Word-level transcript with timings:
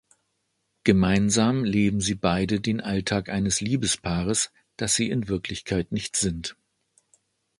Gemeinsam 0.83 1.63
leben 1.63 2.01
sie 2.01 2.15
beide 2.15 2.59
den 2.59 2.81
Alltag 2.81 3.29
eines 3.29 3.61
Liebespaares, 3.61 4.51
das 4.75 4.95
sie 4.95 5.11
in 5.11 5.27
Wirklichkeit 5.27 5.91
nicht 5.91 6.15
sind. 6.15 6.57